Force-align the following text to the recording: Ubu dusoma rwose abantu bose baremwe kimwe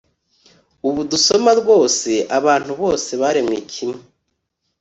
Ubu 0.87 1.01
dusoma 1.11 1.51
rwose 1.61 2.11
abantu 2.37 2.71
bose 2.81 3.11
baremwe 3.21 3.57
kimwe 3.71 3.99